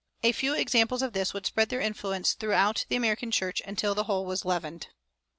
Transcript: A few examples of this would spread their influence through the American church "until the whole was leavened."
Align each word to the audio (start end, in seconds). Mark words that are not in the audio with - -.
A 0.23 0.31
few 0.31 0.55
examples 0.55 1.03
of 1.03 1.13
this 1.13 1.31
would 1.31 1.45
spread 1.45 1.69
their 1.69 1.79
influence 1.79 2.33
through 2.33 2.55
the 2.89 2.95
American 2.95 3.29
church 3.29 3.61
"until 3.65 3.93
the 3.93 4.05
whole 4.05 4.25
was 4.25 4.43
leavened." 4.43 4.87